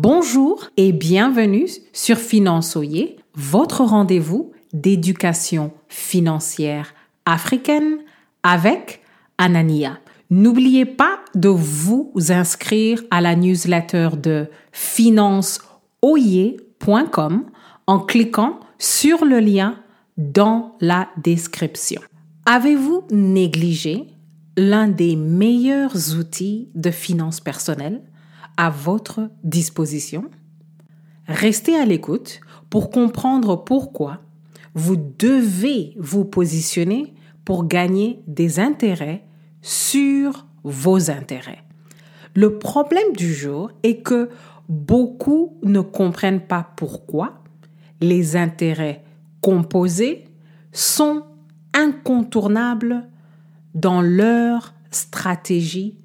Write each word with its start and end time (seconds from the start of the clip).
Bonjour 0.00 0.70
et 0.76 0.92
bienvenue 0.92 1.66
sur 1.92 2.18
Finançoyer, 2.18 3.16
votre 3.34 3.82
rendez-vous 3.82 4.52
d'éducation 4.72 5.72
financière 5.88 6.94
africaine 7.26 7.98
avec 8.44 9.02
Anania. 9.38 9.98
N'oubliez 10.30 10.84
pas 10.84 11.18
de 11.34 11.48
vous 11.48 12.12
inscrire 12.28 13.02
à 13.10 13.20
la 13.20 13.34
newsletter 13.34 14.10
de 14.22 14.46
financeoyer.com 14.70 17.46
en 17.88 17.98
cliquant 17.98 18.60
sur 18.78 19.24
le 19.24 19.40
lien 19.40 19.80
dans 20.16 20.76
la 20.80 21.08
description. 21.16 22.00
Avez-vous 22.46 23.02
négligé 23.10 24.06
l'un 24.56 24.86
des 24.86 25.16
meilleurs 25.16 26.16
outils 26.16 26.68
de 26.76 26.92
finances 26.92 27.40
personnelles 27.40 28.00
à 28.58 28.68
votre 28.68 29.30
disposition? 29.44 30.24
Restez 31.26 31.76
à 31.76 31.86
l'écoute 31.86 32.40
pour 32.68 32.90
comprendre 32.90 33.56
pourquoi 33.56 34.20
vous 34.74 34.96
devez 34.96 35.94
vous 35.96 36.24
positionner 36.24 37.14
pour 37.44 37.66
gagner 37.66 38.20
des 38.26 38.60
intérêts 38.60 39.24
sur 39.62 40.46
vos 40.64 41.10
intérêts. 41.10 41.64
Le 42.34 42.58
problème 42.58 43.14
du 43.16 43.32
jour 43.32 43.70
est 43.82 44.02
que 44.02 44.28
beaucoup 44.68 45.56
ne 45.62 45.80
comprennent 45.80 46.46
pas 46.46 46.72
pourquoi 46.76 47.42
les 48.00 48.36
intérêts 48.36 49.02
composés 49.40 50.24
sont 50.72 51.24
incontournables 51.74 53.08
dans 53.74 54.02
leur 54.02 54.74
stratégie 54.90 55.96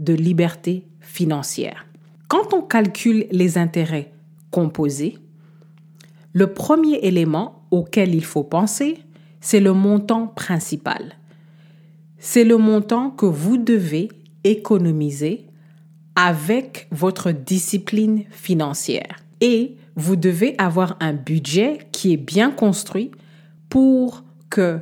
de 0.00 0.14
liberté 0.14 0.86
financière. 1.00 1.86
Quand 2.32 2.54
on 2.54 2.62
calcule 2.62 3.26
les 3.30 3.58
intérêts 3.58 4.10
composés, 4.50 5.18
le 6.32 6.54
premier 6.54 6.94
élément 7.00 7.66
auquel 7.70 8.14
il 8.14 8.24
faut 8.24 8.42
penser, 8.42 9.00
c'est 9.42 9.60
le 9.60 9.74
montant 9.74 10.28
principal. 10.28 11.18
C'est 12.16 12.44
le 12.44 12.56
montant 12.56 13.10
que 13.10 13.26
vous 13.26 13.58
devez 13.58 14.08
économiser 14.44 15.44
avec 16.16 16.88
votre 16.90 17.32
discipline 17.32 18.24
financière. 18.30 19.18
Et 19.42 19.76
vous 19.96 20.16
devez 20.16 20.54
avoir 20.56 20.96
un 21.00 21.12
budget 21.12 21.80
qui 21.92 22.14
est 22.14 22.16
bien 22.16 22.50
construit 22.50 23.10
pour 23.68 24.24
que 24.48 24.78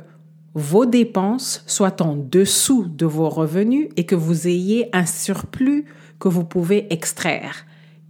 vos 0.53 0.85
dépenses 0.85 1.65
soient 1.67 2.01
en 2.01 2.15
dessous 2.15 2.87
de 2.87 3.05
vos 3.05 3.27
revenus 3.27 3.89
et 3.97 4.05
que 4.05 4.15
vous 4.15 4.47
ayez 4.47 4.87
un 4.95 5.05
surplus 5.05 5.83
que 6.21 6.29
vous 6.29 6.45
pouvez 6.45 6.87
extraire 6.93 7.65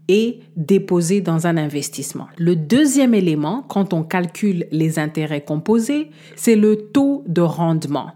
et 0.08 0.42
déposer 0.58 1.22
dans 1.22 1.48
un 1.48 1.58
investissement. 1.58 2.28
Le 2.38 2.56
deuxième 2.56 3.14
élément, 3.14 3.64
quand 3.68 3.94
on 3.94 4.04
calcule 4.04 4.68
les 4.72 5.00
intérêts 5.00 5.42
composés, 5.42 6.12
c'est 6.36 6.58
le 6.58 6.76
taux 6.76 7.24
de 7.28 7.42
rendement, 7.42 8.12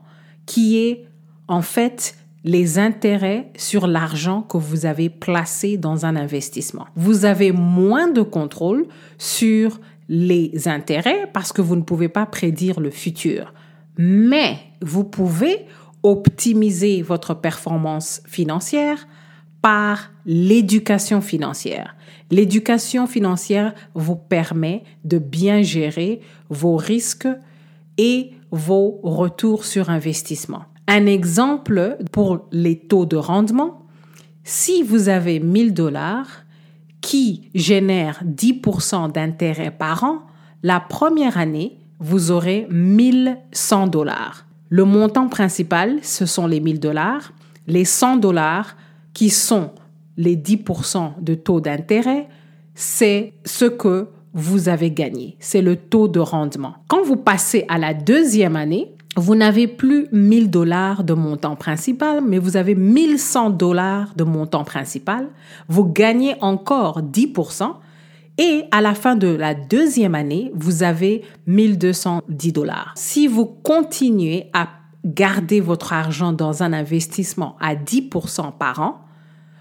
qui 0.45 0.77
est 0.77 1.05
en 1.47 1.61
fait 1.61 2.17
les 2.43 2.77
intérêts 2.77 3.49
sur 3.55 3.87
l'argent 3.87 4.41
que 4.41 4.57
vous 4.57 4.85
avez 4.85 5.09
placé 5.09 5.77
dans 5.77 6.05
un 6.05 6.15
investissement. 6.15 6.85
Vous 6.95 7.25
avez 7.25 7.52
moins 7.52 8.09
de 8.09 8.21
contrôle 8.21 8.85
sur 9.17 9.80
les 10.09 10.67
intérêts 10.67 11.30
parce 11.33 11.52
que 11.52 11.61
vous 11.61 11.75
ne 11.75 11.81
pouvez 11.81 12.09
pas 12.09 12.25
prédire 12.25 12.80
le 12.80 12.91
futur. 12.91 13.53
Mais 13.97 14.57
vous 14.81 15.05
pouvez 15.05 15.65
optimiser 16.03 17.02
votre 17.02 17.33
performance 17.33 18.21
financière 18.27 19.07
par 19.66 20.11
l'éducation 20.27 21.21
financière. 21.21 21.95
L'éducation 22.30 23.08
financière 23.08 23.73
vous 23.95 24.16
permet 24.16 24.83
de 25.05 25.17
bien 25.17 25.63
gérer 25.63 26.21
vos 26.49 26.75
risques 26.75 27.27
et 27.97 28.33
vos 28.52 28.99
retours 29.02 29.66
sur 29.66 29.89
investissement. 29.89 30.65
Un 30.87 31.08
exemple 31.08 31.98
pour 32.11 32.45
les 32.52 32.77
taux 32.77 33.08
de 33.08 33.15
rendement, 33.15 33.87
si 34.43 34.83
vous 34.83 35.09
avez 35.09 35.39
1000 35.39 35.73
dollars 35.73 36.43
qui 37.02 37.49
génèrent 37.55 38.21
10% 38.23 39.14
d'intérêt 39.14 39.71
par 39.71 40.03
an, 40.03 40.27
la 40.61 40.80
première 40.80 41.39
année, 41.39 41.80
vous 41.97 42.30
aurez 42.30 42.67
1100 42.70 43.87
dollars. 43.87 44.45
Le 44.70 44.83
montant 44.83 45.27
principal, 45.27 45.97
ce 46.03 46.27
sont 46.27 46.45
les 46.45 46.59
1000 46.59 46.80
dollars. 46.80 47.33
Les 47.65 47.83
100 47.83 48.17
dollars, 48.17 48.76
qui 49.15 49.31
sont 49.31 49.71
les 50.17 50.36
10% 50.36 51.21
de 51.21 51.33
taux 51.33 51.61
d'intérêt, 51.61 52.27
c'est 52.76 53.33
ce 53.45 53.65
que 53.65 54.09
vous 54.33 54.70
avez 54.70 54.92
gagné. 54.92 55.37
C'est 55.39 55.61
le 55.61 55.77
taux 55.77 56.08
de 56.08 56.20
rendement. 56.20 56.76
Quand 56.87 57.02
vous 57.02 57.15
passez 57.15 57.65
à 57.70 57.80
la 57.80 57.93
deuxième 57.93 58.58
année, 58.58 58.93
vous 59.15 59.33
n'avez 59.36 59.67
plus 59.67 60.08
1000 60.11 60.52
dollars 60.52 61.05
de 61.05 61.14
montant 61.14 61.55
principal, 61.55 62.21
mais 62.21 62.37
vous 62.37 62.58
avez 62.58 62.76
1100 62.76 63.52
dollars 63.52 64.14
de 64.15 64.26
montant 64.26 64.65
principal. 64.65 65.30
Vous 65.70 65.86
gagnez 65.86 66.36
encore 66.42 67.02
10%. 67.02 67.76
Et 68.37 68.65
à 68.71 68.82
la 68.82 68.93
fin 68.93 69.15
de 69.15 69.30
la 69.30 69.53
deuxième 69.53 70.14
année, 70.14 70.52
vous 70.53 70.83
avez 70.83 71.21
1210 71.47 72.52
dollars. 72.52 72.92
Si 72.97 73.27
vous 73.27 73.45
continuez 73.45 74.49
à 74.52 74.67
garder 75.05 75.61
votre 75.61 75.93
argent 75.93 76.33
dans 76.33 76.64
un 76.64 76.73
investissement 76.73 77.55
à 77.61 77.76
10% 77.76 78.58
par 78.58 78.82
an, 78.82 79.02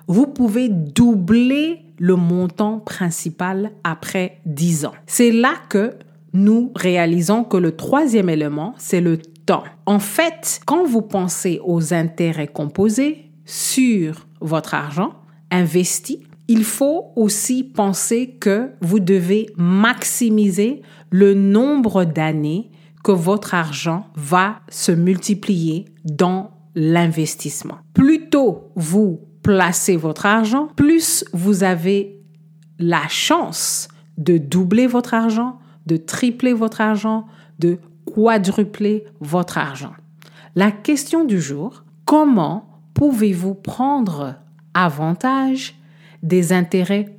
vous 0.09 0.27
pouvez 0.27 0.69
doubler 0.69 1.85
le 1.99 2.17
montant 2.17 2.81
principal 2.81 3.71
après 3.85 4.41
10 4.47 4.87
ans. 4.87 4.95
C'est 5.07 5.31
là 5.31 5.55
que 5.69 5.95
nous 6.33 6.73
réalisons 6.75 7.45
que 7.45 7.57
le 7.57 7.77
troisième 7.77 8.29
élément, 8.29 8.75
c'est 8.77 9.01
le 9.01 9.19
temps. 9.19 9.65
En 9.87 10.01
fait, 10.01 10.61
quand 10.67 10.85
vous 10.85 11.03
pensez 11.03 11.61
aux 11.65 11.95
intérêts 11.95 12.49
composés 12.49 13.31
sur 13.45 14.27
votre 14.41 14.75
argent 14.75 15.13
investi, 15.51 16.25
il 16.49 16.65
faut 16.65 17.13
aussi 17.17 17.65
penser 17.65 18.37
que 18.41 18.71
vous 18.81 19.01
devez 19.01 19.47
maximiser 19.57 20.83
le 21.11 21.35
nombre 21.35 22.05
d'années 22.05 22.71
que 23.05 23.13
votre 23.13 23.55
argent 23.55 24.09
va 24.17 24.57
se 24.69 24.91
multiplier 24.91 25.85
dans 26.05 26.51
l'investissement. 26.75 27.79
Plus 27.93 28.29
tôt 28.31 28.73
vous 28.75 29.21
placez 29.43 29.97
votre 29.97 30.27
argent, 30.27 30.69
plus 30.75 31.25
vous 31.33 31.63
avez 31.63 32.19
la 32.79 33.07
chance 33.09 33.89
de 34.17 34.39
doubler 34.39 34.87
votre 34.87 35.15
argent, 35.15 35.59
de 35.87 35.97
tripler 35.97 36.55
votre 36.55 36.81
argent, 36.81 37.27
de 37.59 37.79
quadrupler 38.07 39.05
votre 39.21 39.59
argent. 39.59 39.93
La 40.57 40.73
question 40.73 41.25
du 41.25 41.41
jour, 41.41 41.85
comment 42.07 42.81
pouvez-vous 42.95 43.55
prendre 43.55 44.37
avantage 44.73 45.75
des 46.23 46.53
intérêts 46.53 47.17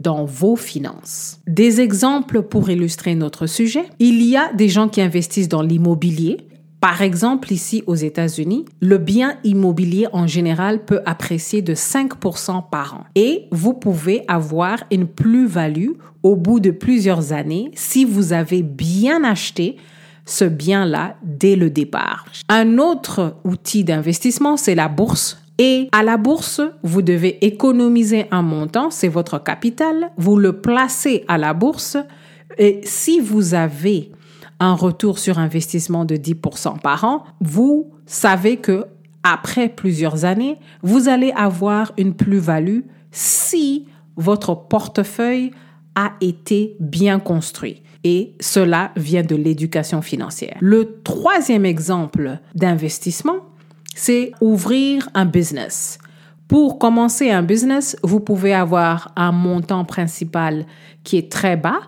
dans 0.00 0.24
vos 0.24 0.56
finances. 0.56 1.40
Des 1.46 1.80
exemples 1.80 2.42
pour 2.42 2.70
illustrer 2.70 3.14
notre 3.14 3.46
sujet. 3.46 3.84
Il 3.98 4.22
y 4.22 4.36
a 4.36 4.52
des 4.52 4.68
gens 4.68 4.88
qui 4.88 5.00
investissent 5.00 5.48
dans 5.48 5.62
l'immobilier. 5.62 6.38
Par 6.80 7.02
exemple, 7.02 7.52
ici 7.52 7.82
aux 7.86 7.96
États-Unis, 7.96 8.66
le 8.80 8.98
bien 8.98 9.38
immobilier 9.42 10.06
en 10.12 10.28
général 10.28 10.84
peut 10.84 11.00
apprécier 11.06 11.60
de 11.60 11.74
5% 11.74 12.68
par 12.70 12.94
an. 12.94 13.04
Et 13.16 13.46
vous 13.50 13.74
pouvez 13.74 14.22
avoir 14.28 14.84
une 14.92 15.08
plus-value 15.08 15.92
au 16.22 16.36
bout 16.36 16.60
de 16.60 16.70
plusieurs 16.70 17.32
années 17.32 17.72
si 17.74 18.04
vous 18.04 18.32
avez 18.32 18.62
bien 18.62 19.24
acheté 19.24 19.76
ce 20.26 20.44
bien-là 20.44 21.16
dès 21.24 21.56
le 21.56 21.70
départ. 21.70 22.26
Un 22.48 22.78
autre 22.78 23.36
outil 23.44 23.82
d'investissement, 23.82 24.56
c'est 24.56 24.74
la 24.74 24.88
bourse. 24.88 25.40
Et 25.58 25.88
à 25.92 26.02
la 26.02 26.16
bourse, 26.16 26.60
vous 26.82 27.02
devez 27.02 27.44
économiser 27.44 28.26
un 28.30 28.42
montant, 28.42 28.90
c'est 28.90 29.08
votre 29.08 29.42
capital, 29.42 30.10
vous 30.18 30.36
le 30.36 30.60
placez 30.60 31.24
à 31.28 31.38
la 31.38 31.54
bourse 31.54 31.96
et 32.58 32.80
si 32.84 33.20
vous 33.20 33.54
avez 33.54 34.12
un 34.60 34.74
retour 34.74 35.18
sur 35.18 35.38
investissement 35.38 36.04
de 36.04 36.16
10% 36.16 36.80
par 36.80 37.04
an, 37.04 37.24
vous 37.40 37.92
savez 38.06 38.56
que 38.56 38.86
après 39.22 39.68
plusieurs 39.68 40.24
années, 40.24 40.58
vous 40.82 41.08
allez 41.08 41.32
avoir 41.32 41.92
une 41.98 42.14
plus-value 42.14 42.80
si 43.10 43.86
votre 44.16 44.54
portefeuille 44.54 45.50
a 45.94 46.12
été 46.20 46.76
bien 46.80 47.18
construit. 47.18 47.82
Et 48.04 48.34
cela 48.40 48.92
vient 48.96 49.24
de 49.24 49.34
l'éducation 49.34 50.00
financière. 50.00 50.56
Le 50.60 51.00
troisième 51.02 51.66
exemple 51.66 52.38
d'investissement, 52.54 53.38
c'est 53.96 54.30
ouvrir 54.40 55.08
un 55.14 55.24
business. 55.24 55.98
Pour 56.46 56.78
commencer 56.78 57.30
un 57.30 57.42
business, 57.42 57.96
vous 58.04 58.20
pouvez 58.20 58.54
avoir 58.54 59.12
un 59.16 59.32
montant 59.32 59.84
principal 59.84 60.66
qui 61.02 61.16
est 61.16 61.32
très 61.32 61.56
bas 61.56 61.80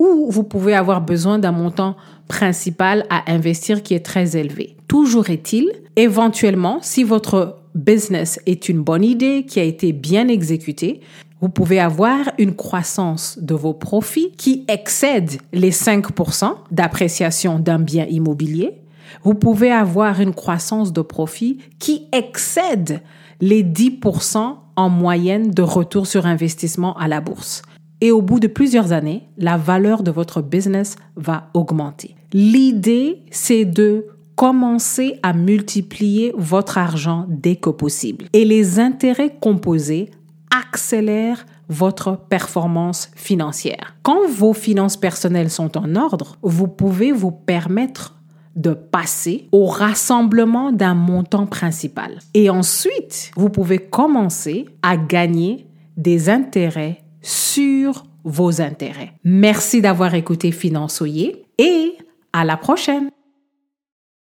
ou 0.00 0.26
vous 0.30 0.42
pouvez 0.42 0.74
avoir 0.74 1.02
besoin 1.02 1.38
d'un 1.38 1.52
montant 1.52 1.96
principal 2.26 3.04
à 3.10 3.30
investir 3.30 3.84
qui 3.84 3.94
est 3.94 4.04
très 4.04 4.36
élevé. 4.36 4.76
Toujours 4.88 5.30
est-il, 5.30 5.70
éventuellement, 5.94 6.78
si 6.80 7.04
votre 7.04 7.58
business 7.74 8.40
est 8.46 8.68
une 8.68 8.82
bonne 8.82 9.04
idée 9.04 9.44
qui 9.46 9.60
a 9.60 9.62
été 9.62 9.92
bien 9.92 10.26
exécutée, 10.26 11.02
Vous 11.42 11.48
pouvez 11.48 11.80
avoir 11.80 12.32
une 12.38 12.54
croissance 12.54 13.38
de 13.40 13.54
vos 13.54 13.72
profits 13.72 14.32
qui 14.36 14.66
excède 14.68 15.40
les 15.54 15.70
5% 15.70 16.52
d'appréciation 16.70 17.58
d'un 17.58 17.78
bien 17.78 18.04
immobilier. 18.04 18.79
Vous 19.22 19.34
pouvez 19.34 19.70
avoir 19.70 20.20
une 20.20 20.34
croissance 20.34 20.92
de 20.92 21.02
profit 21.02 21.58
qui 21.78 22.06
excède 22.12 23.02
les 23.40 23.62
10% 23.62 24.56
en 24.76 24.88
moyenne 24.88 25.50
de 25.50 25.62
retour 25.62 26.06
sur 26.06 26.26
investissement 26.26 26.96
à 26.96 27.08
la 27.08 27.20
bourse. 27.20 27.62
Et 28.00 28.10
au 28.10 28.22
bout 28.22 28.40
de 28.40 28.46
plusieurs 28.46 28.92
années, 28.92 29.28
la 29.36 29.56
valeur 29.56 30.02
de 30.02 30.10
votre 30.10 30.40
business 30.40 30.96
va 31.16 31.48
augmenter. 31.54 32.14
L'idée, 32.32 33.22
c'est 33.30 33.64
de 33.64 34.06
commencer 34.36 35.18
à 35.22 35.34
multiplier 35.34 36.32
votre 36.34 36.78
argent 36.78 37.26
dès 37.28 37.56
que 37.56 37.68
possible. 37.68 38.26
Et 38.32 38.46
les 38.46 38.78
intérêts 38.78 39.36
composés 39.38 40.10
accélèrent 40.50 41.44
votre 41.68 42.16
performance 42.16 43.10
financière. 43.14 43.94
Quand 44.02 44.26
vos 44.26 44.54
finances 44.54 44.96
personnelles 44.96 45.50
sont 45.50 45.76
en 45.76 45.94
ordre, 45.94 46.38
vous 46.42 46.68
pouvez 46.68 47.12
vous 47.12 47.30
permettre 47.30 48.19
de 48.56 48.72
passer 48.72 49.48
au 49.52 49.66
rassemblement 49.66 50.72
d'un 50.72 50.94
montant 50.94 51.46
principal. 51.46 52.18
Et 52.34 52.50
ensuite, 52.50 53.30
vous 53.36 53.50
pouvez 53.50 53.78
commencer 53.78 54.66
à 54.82 54.96
gagner 54.96 55.66
des 55.96 56.28
intérêts 56.28 57.02
sur 57.22 58.04
vos 58.24 58.60
intérêts. 58.60 59.12
Merci 59.24 59.80
d'avoir 59.80 60.14
écouté 60.14 60.52
Finançoyer 60.52 61.44
et 61.58 61.96
à 62.32 62.44
la 62.44 62.56
prochaine. 62.56 63.10